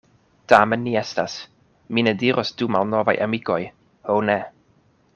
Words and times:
Tamen 0.53 0.79
ni 0.85 0.93
estas, 1.01 1.35
mi 1.97 2.05
ne 2.09 2.15
diros 2.23 2.55
du 2.63 2.71
malnovaj 2.77 3.15
amikoj, 3.29 3.63
ho 4.11 4.21
ne! 4.31 4.41